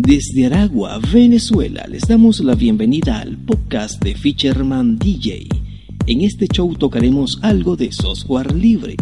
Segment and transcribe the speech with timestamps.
[0.00, 5.48] Desde Aragua, Venezuela, les damos la bienvenida al podcast de Fisherman DJ.
[6.06, 8.94] En este show tocaremos algo de software libre,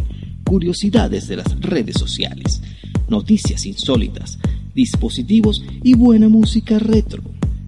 [0.42, 2.62] curiosidades de las redes sociales,
[3.10, 4.38] noticias insólitas,
[4.74, 7.22] dispositivos y buena música retro.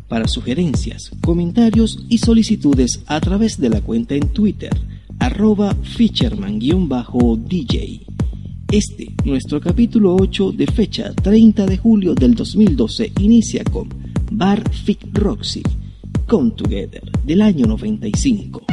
[0.08, 4.72] Para sugerencias, comentarios y solicitudes a través de la cuenta en Twitter,
[5.18, 8.07] arroba Fisherman-DJ.
[8.70, 13.88] Este, nuestro capítulo 8 de fecha 30 de julio del 2012, inicia con
[14.30, 15.62] Bar Fit Roxy,
[16.26, 18.66] Come Together, del año 95.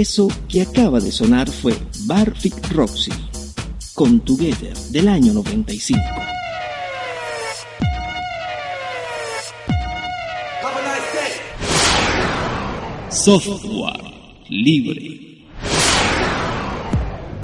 [0.00, 1.74] Eso que acaba de sonar fue
[2.06, 3.12] Barfik Roxy
[3.92, 6.00] con Together del año 95.
[13.10, 14.00] Software
[14.48, 15.44] libre.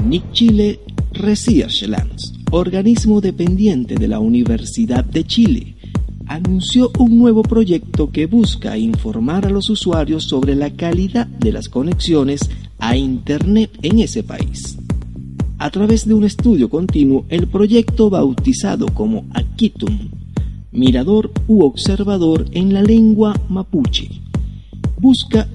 [0.06, 0.80] Nick Chile
[1.12, 5.76] Research Lands, organismo dependiente de la Universidad de Chile,
[6.26, 11.68] anunció un nuevo proyecto que busca informar a los usuarios sobre la calidad de las
[11.68, 14.76] conexiones a Internet en ese país.
[15.58, 20.10] A través de un estudio continuo, el proyecto bautizado como Akitum,
[20.72, 24.10] mirador u observador en la lengua mapuche,
[25.00, 25.48] busca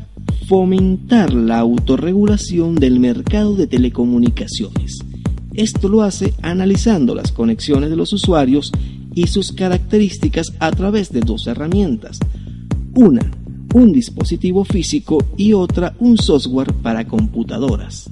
[0.47, 4.99] fomentar la autorregulación del mercado de telecomunicaciones.
[5.53, 8.71] Esto lo hace analizando las conexiones de los usuarios
[9.13, 12.19] y sus características a través de dos herramientas.
[12.95, 13.31] Una,
[13.73, 18.09] un dispositivo físico y otra, un software para computadoras.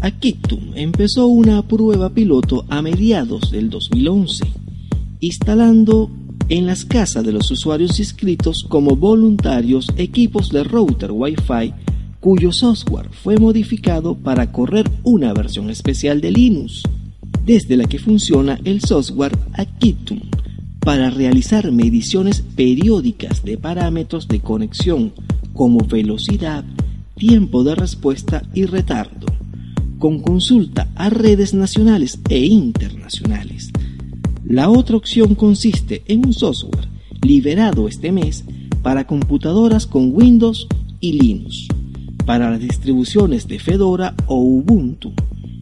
[0.00, 4.44] Akitum empezó una prueba piloto a mediados del 2011,
[5.20, 6.10] instalando
[6.48, 11.74] en las casas de los usuarios inscritos como voluntarios equipos de router Wi-Fi
[12.20, 16.82] cuyo software fue modificado para correr una versión especial de Linux,
[17.48, 20.20] desde la que funciona el software Akitum
[20.80, 25.14] para realizar mediciones periódicas de parámetros de conexión
[25.54, 26.62] como velocidad,
[27.16, 29.26] tiempo de respuesta y retardo,
[29.98, 33.70] con consulta a redes nacionales e internacionales.
[34.44, 36.88] La otra opción consiste en un software
[37.22, 38.44] liberado este mes
[38.82, 40.68] para computadoras con Windows
[41.00, 41.66] y Linux,
[42.26, 45.14] para las distribuciones de Fedora o Ubuntu,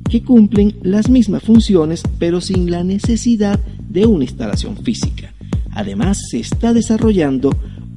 [0.08, 5.35] que cumplen las mismas funciones pero sin la necesidad de una instalación física.
[5.73, 7.50] Además, se está desarrollando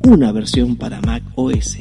[0.05, 1.77] una versión para Mac OS.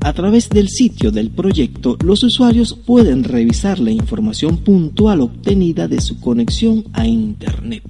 [0.00, 6.00] A través del sitio del proyecto, los usuarios pueden revisar la información puntual obtenida de
[6.00, 7.82] su conexión a Internet.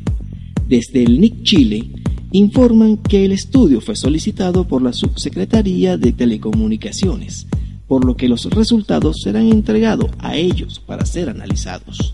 [0.69, 1.91] Desde el NIC Chile
[2.33, 7.47] informan que el estudio fue solicitado por la Subsecretaría de Telecomunicaciones,
[7.89, 12.13] por lo que los resultados serán entregados a ellos para ser analizados.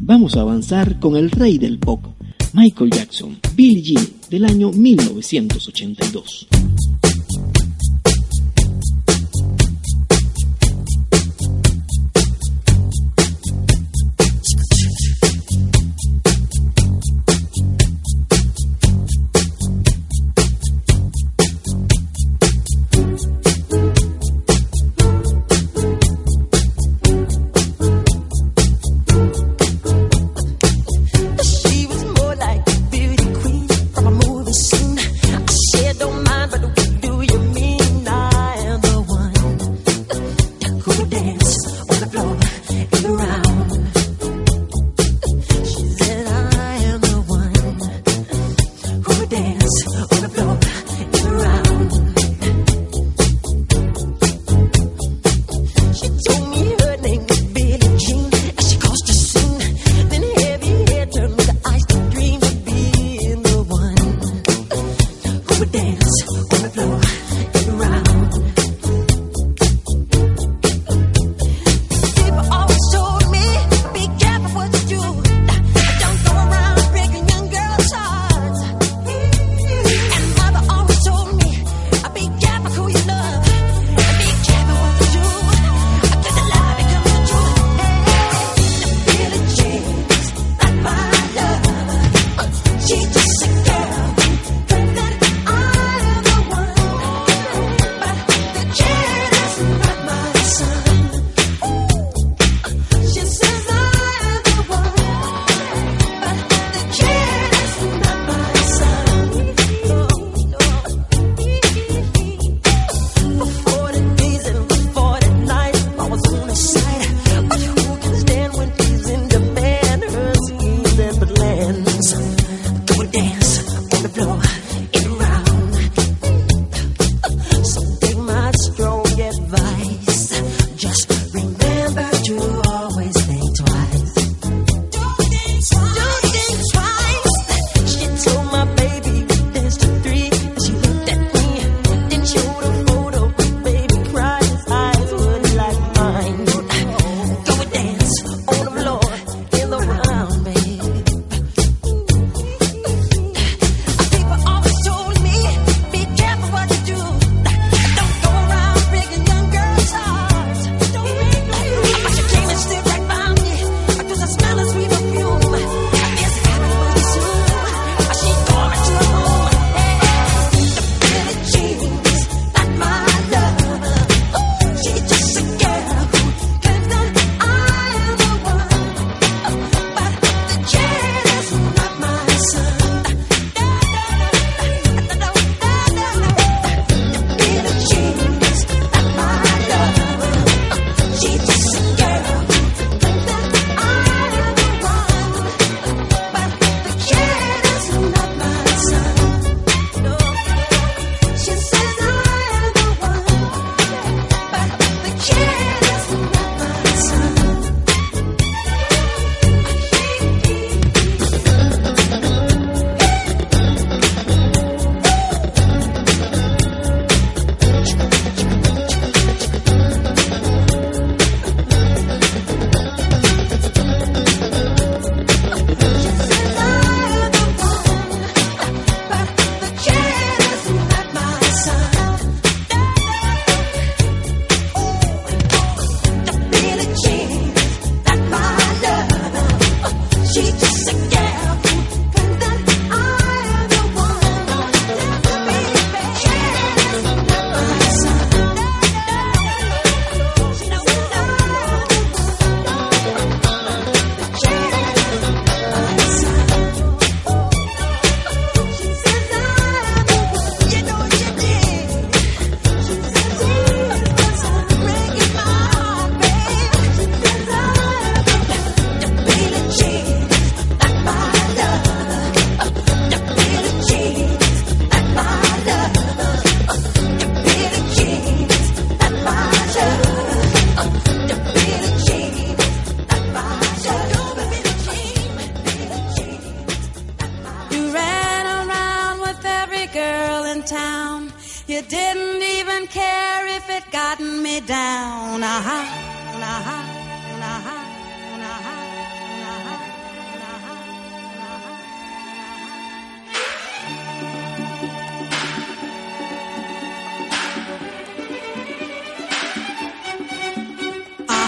[0.00, 2.04] Vamos a avanzar con el rey del pop,
[2.52, 6.48] Michael Jackson, Billie Jean, del año 1982.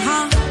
[0.05, 0.44] Ajá.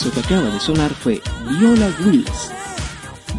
[0.00, 1.20] Eso que acaba de sonar fue
[1.58, 2.52] Viola Wills,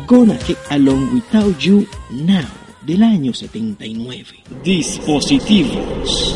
[0.06, 2.44] Gonna Get Along Without You Now,
[2.86, 4.26] del año 79.
[4.62, 6.36] Dispositivos.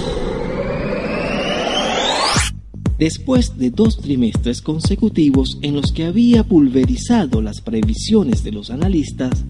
[2.98, 9.44] Después de dos trimestres consecutivos en los que había pulverizado las previsiones de los analistas,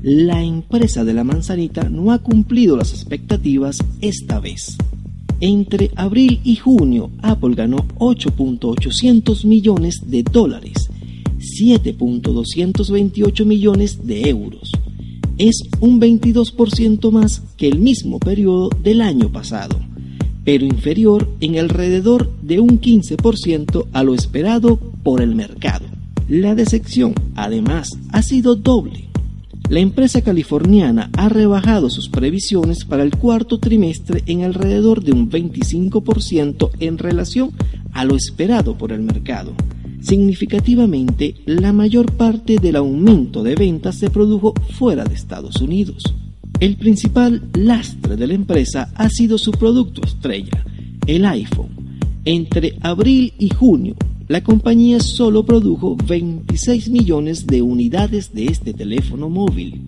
[0.00, 4.78] la empresa de la manzanita no ha cumplido las expectativas esta vez.
[5.40, 10.90] Entre abril y junio, Apple ganó 8.800 millones de dólares,
[11.38, 14.72] 7.228 millones de euros.
[15.36, 19.78] Es un 22% más que el mismo periodo del año pasado
[20.44, 25.86] pero inferior en alrededor de un 15% a lo esperado por el mercado.
[26.28, 29.08] La decepción, además, ha sido doble.
[29.70, 35.30] La empresa californiana ha rebajado sus previsiones para el cuarto trimestre en alrededor de un
[35.30, 37.50] 25% en relación
[37.92, 39.54] a lo esperado por el mercado.
[40.02, 46.14] Significativamente, la mayor parte del aumento de ventas se produjo fuera de Estados Unidos.
[46.60, 50.62] El principal lastre de la empresa ha sido su producto estrella,
[51.06, 51.70] el iPhone.
[52.26, 53.96] Entre abril y junio,
[54.26, 59.82] la compañía solo produjo 26 millones de unidades de este teléfono móvil,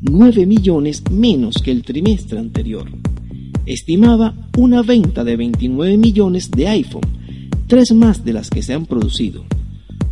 [0.00, 2.88] 9 millones menos que el trimestre anterior.
[3.66, 7.04] Estimaba una venta de 29 millones de iPhone,
[7.66, 9.44] tres más de las que se han producido.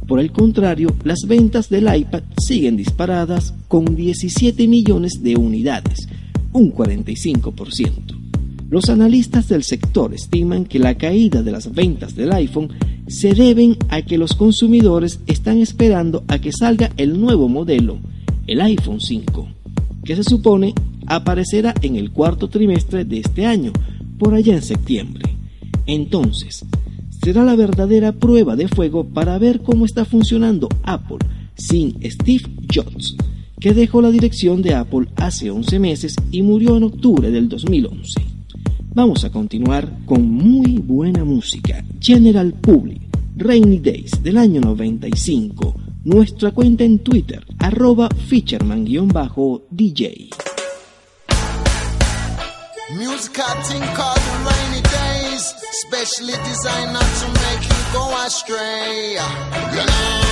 [0.07, 6.09] Por el contrario, las ventas del iPad siguen disparadas con 17 millones de unidades,
[6.53, 8.23] un 45%.
[8.69, 12.71] Los analistas del sector estiman que la caída de las ventas del iPhone
[13.07, 17.99] se deben a que los consumidores están esperando a que salga el nuevo modelo,
[18.47, 19.49] el iPhone 5,
[20.05, 20.75] que se supone
[21.07, 23.73] aparecerá en el cuarto trimestre de este año,
[24.19, 25.25] por allá en septiembre.
[25.87, 26.65] Entonces,
[27.23, 31.19] será la verdadera prueba de fuego para ver cómo está funcionando Apple
[31.55, 33.17] sin Steve Jobs,
[33.61, 38.32] que dejó la dirección de Apple hace 11 meses y murió en octubre del 2011.
[38.95, 41.83] Vamos a continuar con muy buena música.
[41.99, 43.01] General Public,
[43.37, 45.75] Rainy Days del año 95.
[46.05, 50.29] Nuestra cuenta en Twitter, arroba Fisherman-DJ.
[56.03, 59.13] specially designed not to make you go astray.
[59.77, 60.27] You know,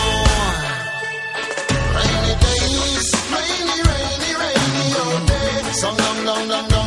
[1.96, 5.52] rainy days, rainy, rainy, rainy, oh day.
[5.80, 6.79] Dum, dum, dum, dum,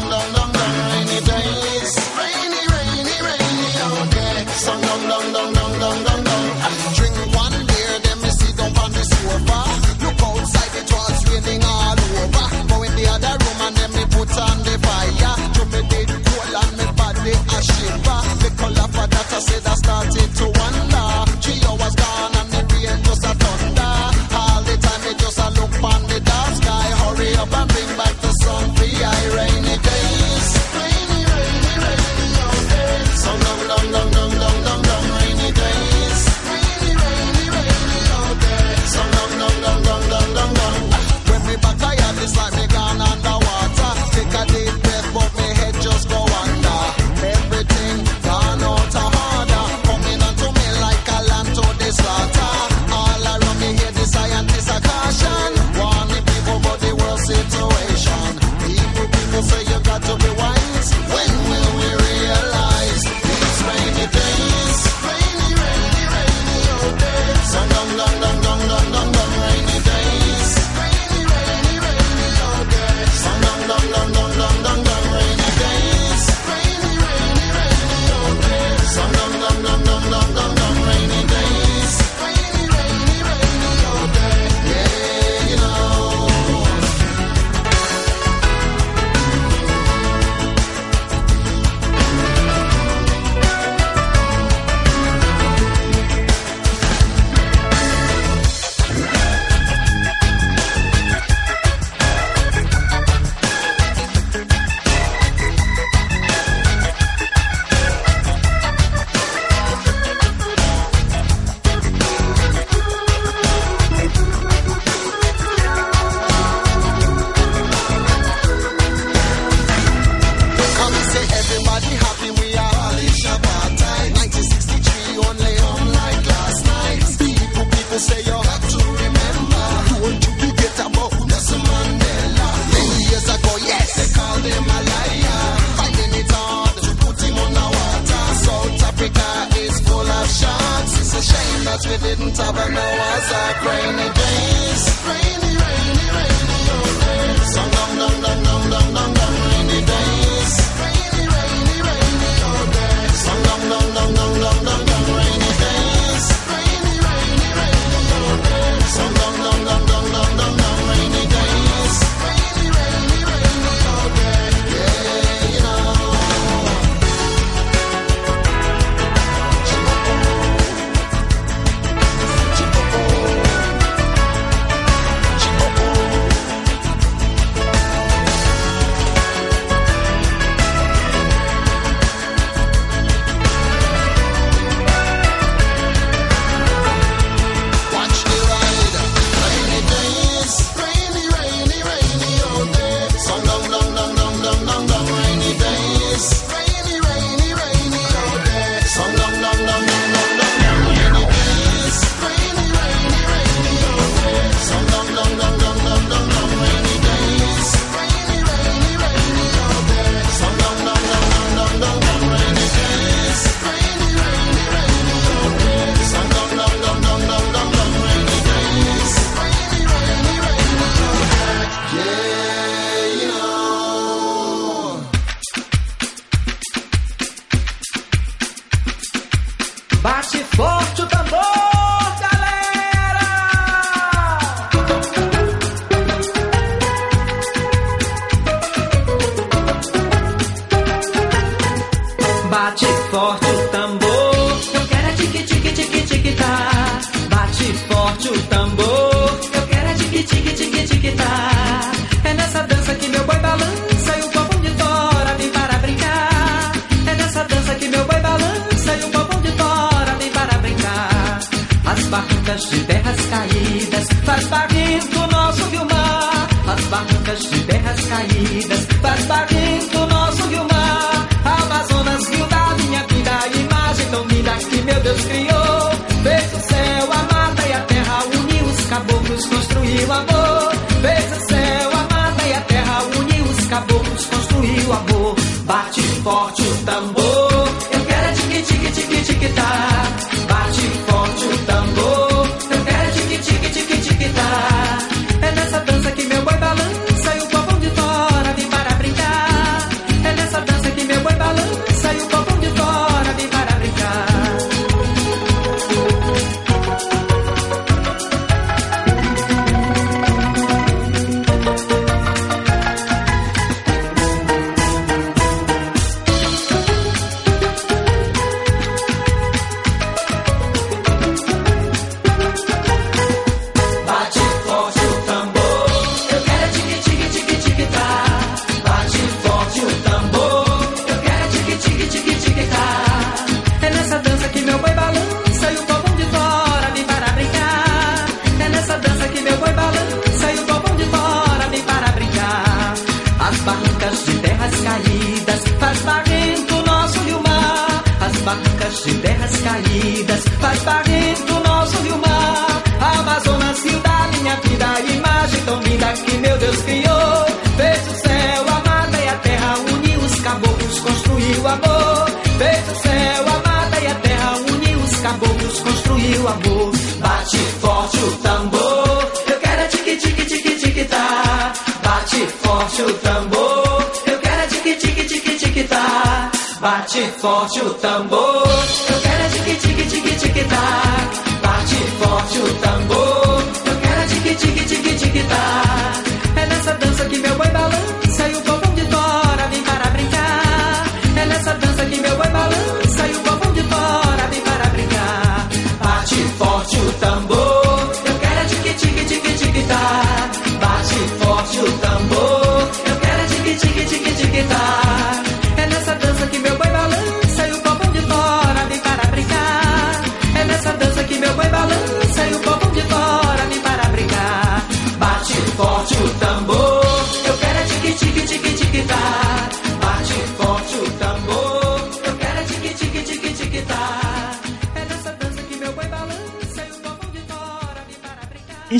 [17.93, 18.19] shiver.
[18.41, 20.62] The color that I said I started to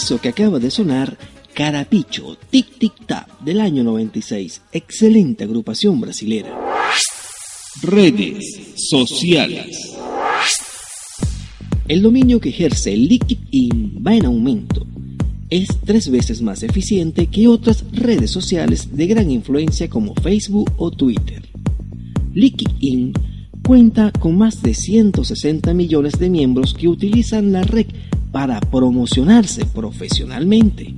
[0.04, 1.18] Eso que acaba de sonar,
[1.54, 4.63] Carapicho, Tic Tic Tap, del año 96.
[4.74, 6.50] Excelente agrupación brasilera.
[7.82, 9.96] Redes sociales.
[11.88, 14.86] El dominio que ejerce LinkedIn va en aumento.
[15.50, 20.92] Es tres veces más eficiente que otras redes sociales de gran influencia como Facebook o
[20.92, 21.48] Twitter.
[22.34, 23.13] LinkedIn
[23.66, 27.86] cuenta con más de 160 millones de miembros que utilizan la red
[28.34, 30.93] para promocionarse profesionalmente.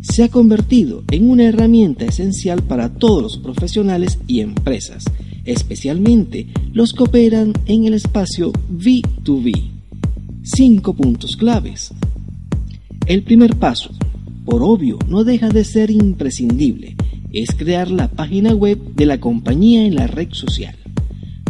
[0.00, 5.04] Se ha convertido en una herramienta esencial para todos los profesionales y empresas,
[5.44, 9.70] especialmente los que operan en el espacio V2V.
[10.42, 11.94] Cinco puntos claves.
[13.06, 13.90] El primer paso,
[14.44, 16.96] por obvio, no deja de ser imprescindible,
[17.32, 20.74] es crear la página web de la compañía en la red social.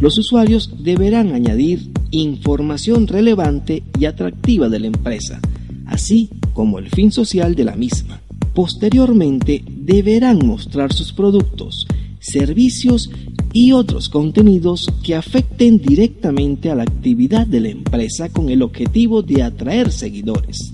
[0.02, 5.40] Los usuarios deberán añadir información relevante y atractiva de la empresa,
[5.86, 8.20] así como el fin social de la misma.
[8.52, 11.86] Posteriormente deberán mostrar sus productos,
[12.18, 13.12] servicios
[13.52, 19.22] y otros contenidos que afecten directamente a la actividad de la empresa con el objetivo
[19.22, 20.72] de atraer seguidores.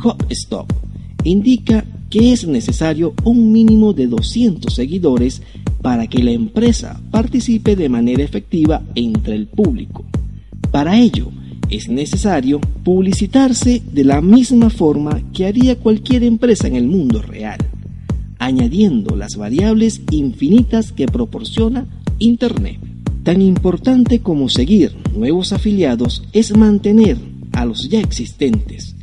[0.00, 0.72] HubStop
[1.24, 5.42] indica que es necesario un mínimo de 200 seguidores
[5.82, 10.04] para que la empresa participe de manera efectiva entre el público.
[10.70, 11.30] Para ello,
[11.70, 17.58] es necesario publicitarse de la misma forma que haría cualquier empresa en el mundo real,
[18.38, 21.86] añadiendo las variables infinitas que proporciona
[22.18, 22.78] Internet.
[23.22, 27.18] Tan importante como seguir nuevos afiliados es mantener
[27.52, 28.97] a los ya existentes.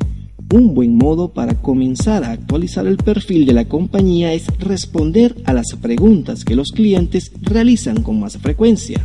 [0.52, 5.52] Un buen modo para comenzar a actualizar el perfil de la compañía es responder a
[5.52, 9.04] las preguntas que los clientes realizan con más frecuencia.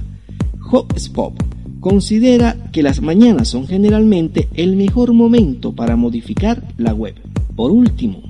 [0.72, 1.34] HubSpot
[1.80, 7.16] considera que las mañanas son generalmente el mejor momento para modificar la web.
[7.56, 8.22] Por último,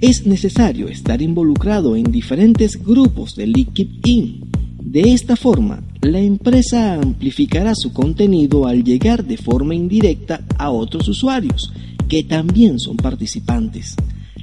[0.00, 4.52] es necesario estar involucrado en diferentes grupos de LinkedIn.
[4.80, 11.08] De esta forma, la empresa amplificará su contenido al llegar de forma indirecta a otros
[11.08, 11.72] usuarios
[12.08, 13.96] que también son participantes.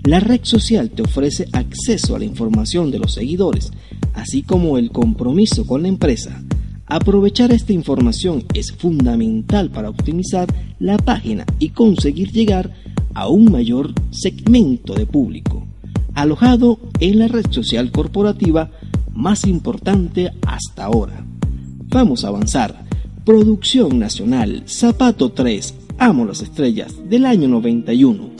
[0.03, 3.71] La red social te ofrece acceso a la información de los seguidores,
[4.13, 6.41] así como el compromiso con la empresa.
[6.85, 10.47] Aprovechar esta información es fundamental para optimizar
[10.79, 12.73] la página y conseguir llegar
[13.13, 15.67] a un mayor segmento de público,
[16.15, 18.71] alojado en la red social corporativa
[19.13, 21.25] más importante hasta ahora.
[21.89, 22.85] Vamos a avanzar.
[23.25, 28.38] Producción Nacional Zapato 3 Amo las Estrellas del año 91.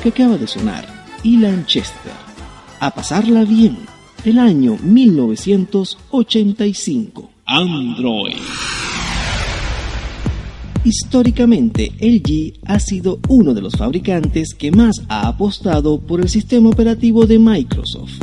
[0.00, 0.86] Que acaba de sonar,
[1.22, 2.12] Ilan Chester,
[2.80, 3.78] a pasarla bien,
[4.24, 7.30] del año 1985.
[7.44, 8.36] Android.
[10.84, 16.70] Históricamente, LG ha sido uno de los fabricantes que más ha apostado por el sistema
[16.70, 18.14] operativo de Microsoft.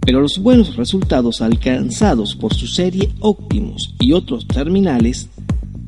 [0.00, 5.28] Pero los buenos resultados alcanzados por su serie Optimus y otros terminales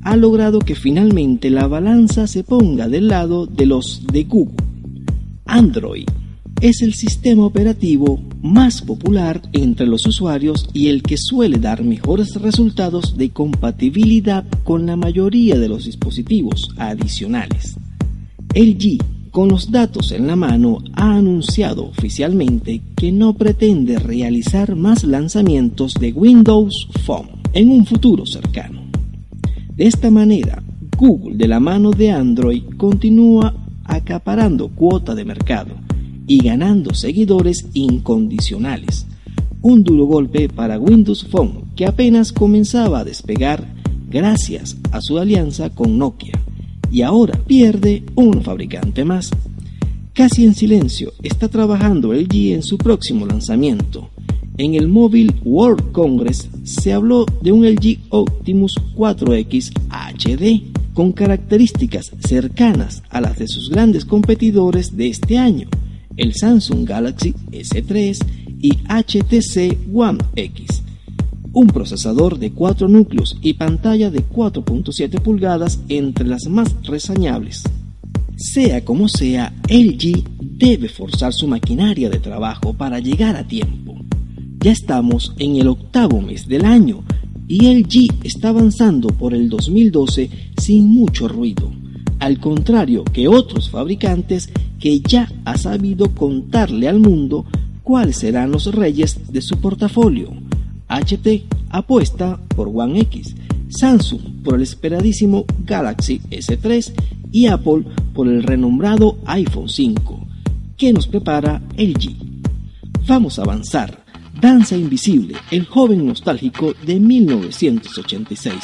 [0.05, 4.63] ha logrado que finalmente la balanza se ponga del lado de los de Google.
[5.55, 6.09] Android
[6.61, 12.34] es el sistema operativo más popular entre los usuarios y el que suele dar mejores
[12.34, 17.76] resultados de compatibilidad con la mayoría de los dispositivos adicionales.
[18.52, 18.98] LG,
[19.30, 25.94] con los datos en la mano, ha anunciado oficialmente que no pretende realizar más lanzamientos
[25.94, 28.82] de Windows Phone en un futuro cercano.
[29.76, 30.61] De esta manera,
[30.98, 33.63] Google de la mano de Android continúa
[33.95, 35.74] acaparando cuota de mercado
[36.26, 39.07] y ganando seguidores incondicionales.
[39.62, 43.66] Un duro golpe para Windows Phone que apenas comenzaba a despegar
[44.09, 46.38] gracias a su alianza con Nokia
[46.90, 49.30] y ahora pierde un fabricante más.
[50.12, 54.11] Casi en silencio está trabajando LG en su próximo lanzamiento.
[54.57, 62.12] En el Mobile World Congress se habló de un LG Optimus 4X HD con características
[62.26, 65.68] cercanas a las de sus grandes competidores de este año,
[66.16, 68.18] el Samsung Galaxy S3
[68.61, 70.82] y HTC One X.
[71.53, 77.64] Un procesador de 4 núcleos y pantalla de 4.7 pulgadas entre las más reseñables.
[78.36, 83.97] Sea como sea, LG debe forzar su maquinaria de trabajo para llegar a tiempo.
[84.59, 87.05] Ya estamos en el octavo mes del año
[87.47, 91.70] y LG está avanzando por el 2012 sin mucho ruido,
[92.18, 97.45] al contrario que otros fabricantes que ya ha sabido contarle al mundo
[97.82, 100.32] cuáles serán los reyes de su portafolio.
[100.88, 103.34] HP apuesta por One X,
[103.68, 106.92] Samsung por el esperadísimo Galaxy S3
[107.32, 110.26] y Apple por el renombrado iPhone 5.
[110.76, 112.16] ¿Qué nos prepara LG?
[113.07, 114.03] Vamos a avanzar.
[114.45, 118.55] Danza Invisible, el joven nostálgico de 1986,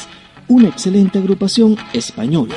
[0.47, 2.53] una excelente agrupación española.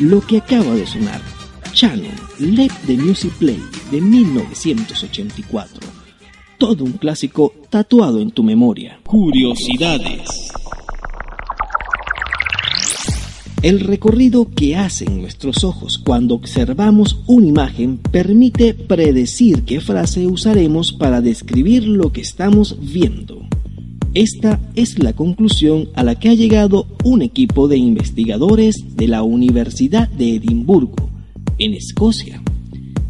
[0.00, 1.20] Lo que acaba de sonar,
[1.74, 5.86] Shannon, Let the Music Play de 1984.
[6.56, 8.98] Todo un clásico tatuado en tu memoria.
[9.04, 10.26] Curiosidades.
[13.60, 20.94] El recorrido que hacen nuestros ojos cuando observamos una imagen permite predecir qué frase usaremos
[20.94, 23.42] para describir lo que estamos viendo.
[24.14, 29.22] Esta es la conclusión a la que ha llegado un equipo de investigadores de la
[29.22, 31.08] Universidad de Edimburgo,
[31.58, 32.42] en Escocia,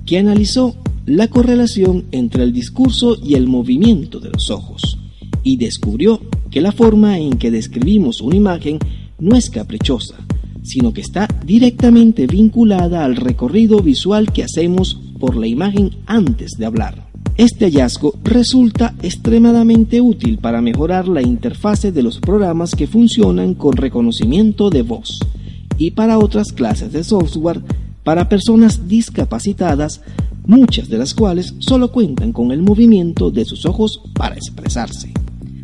[0.04, 0.76] que analizó
[1.06, 4.98] la correlación entre el discurso y el movimiento de los ojos
[5.42, 6.20] y descubrió
[6.50, 8.78] que la forma en que describimos una imagen
[9.18, 10.16] no es caprichosa,
[10.62, 16.66] sino que está directamente vinculada al recorrido visual que hacemos por la imagen antes de
[16.66, 17.09] hablar.
[17.40, 23.78] Este hallazgo resulta extremadamente útil para mejorar la interfase de los programas que funcionan con
[23.78, 25.20] reconocimiento de voz
[25.78, 27.62] y para otras clases de software
[28.04, 30.02] para personas discapacitadas,
[30.44, 35.10] muchas de las cuales solo cuentan con el movimiento de sus ojos para expresarse.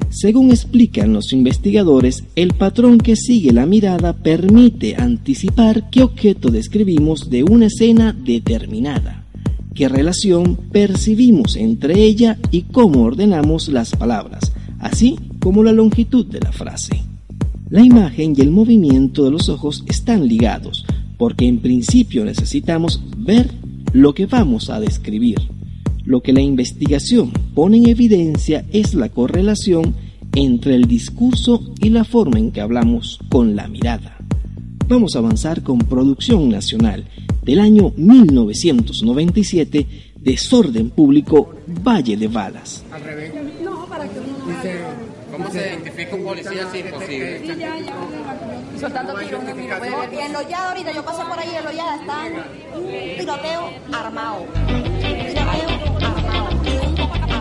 [0.08, 7.28] Según explican los investigadores, el patrón que sigue la mirada permite anticipar qué objeto describimos
[7.28, 9.25] de una escena determinada,
[9.76, 16.40] qué relación percibimos entre ella y cómo ordenamos las palabras, así como la longitud de
[16.40, 17.02] la frase.
[17.70, 20.84] La imagen y el movimiento de los ojos están ligados,
[21.18, 23.52] porque en principio necesitamos ver
[23.92, 25.38] lo que vamos a describir.
[26.04, 29.94] Lo que la investigación pone en evidencia es la correlación
[30.34, 34.16] entre el discurso y la forma en que hablamos con la mirada.
[34.88, 37.08] Vamos a avanzar con Producción Nacional
[37.46, 39.86] del año 1997,
[40.16, 42.82] Desorden Público, Valle de Balas.
[42.90, 43.32] Al revés.
[43.32, 44.80] Dice,
[45.30, 47.40] ¿Cómo se identifica un policía si imposible?
[48.80, 49.44] soltando tiros.
[50.12, 52.32] Y en Loyada ahorita, yo pasé por ahí en Loyada, están
[52.74, 54.44] un tiroteo armado.
[54.68, 55.68] Un tiroteo
[56.02, 56.48] armado.
[56.64, 57.36] Y un poco armado.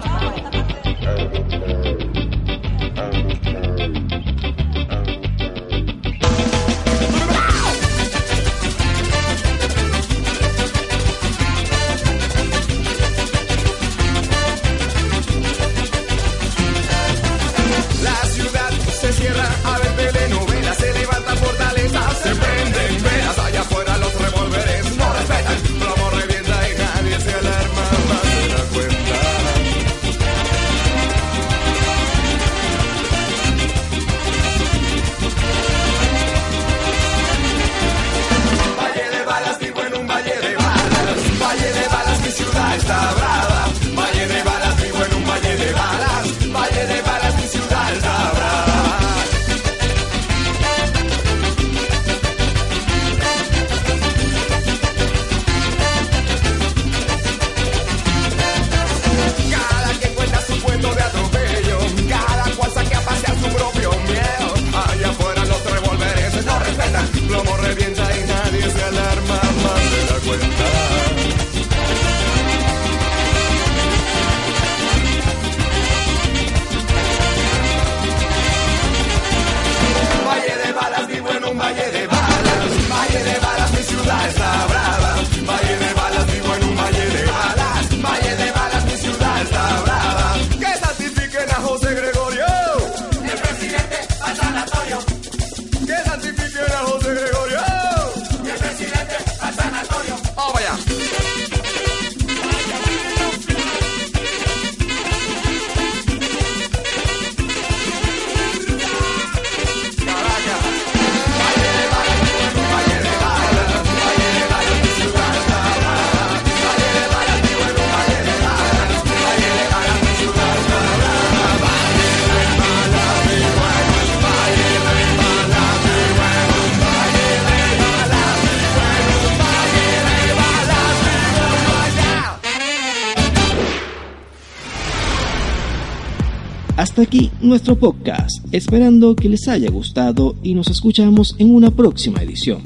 [136.95, 142.21] Hasta aquí nuestro podcast, esperando que les haya gustado y nos escuchamos en una próxima
[142.21, 142.61] edición.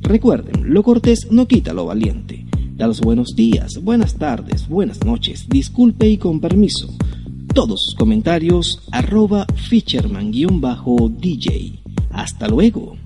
[0.00, 2.46] Recuerden, lo cortés no quita lo valiente.
[2.76, 6.88] Da los buenos días, buenas tardes, buenas noches, disculpe y con permiso.
[7.52, 11.82] Todos sus comentarios arroba Fisherman-DJ.
[12.10, 13.03] Hasta luego.